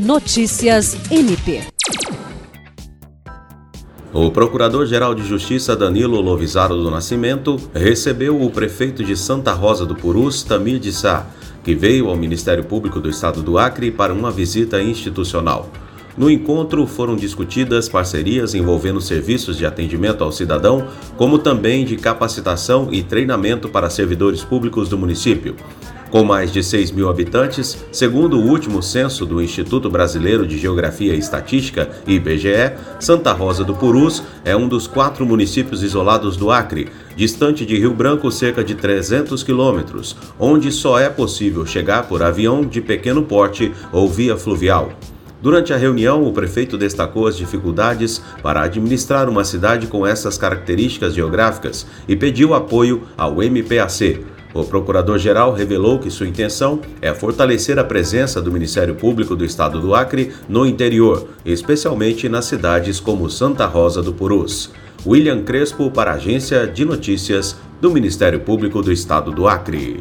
[0.00, 1.60] Notícias MP.
[4.14, 9.94] O Procurador-Geral de Justiça Danilo Lovisaro do Nascimento recebeu o prefeito de Santa Rosa do
[9.94, 11.26] Purus, Tamir de Sá,
[11.62, 15.68] que veio ao Ministério Público do Estado do Acre para uma visita institucional.
[16.16, 20.88] No encontro foram discutidas parcerias envolvendo serviços de atendimento ao cidadão,
[21.18, 25.54] como também de capacitação e treinamento para servidores públicos do município.
[26.10, 31.14] Com mais de 6 mil habitantes, segundo o último censo do Instituto Brasileiro de Geografia
[31.14, 36.88] e Estatística, IBGE, Santa Rosa do Purus é um dos quatro municípios isolados do Acre,
[37.14, 42.62] distante de Rio Branco cerca de 300 quilômetros, onde só é possível chegar por avião
[42.64, 44.92] de pequeno porte ou via fluvial.
[45.42, 51.14] Durante a reunião, o prefeito destacou as dificuldades para administrar uma cidade com essas características
[51.14, 54.24] geográficas e pediu apoio ao MPAC.
[54.52, 59.80] O procurador-geral revelou que sua intenção é fortalecer a presença do Ministério Público do Estado
[59.80, 64.70] do Acre no interior, especialmente nas cidades como Santa Rosa do Purus.
[65.06, 70.00] William Crespo para a Agência de Notícias do Ministério Público do Estado do Acre.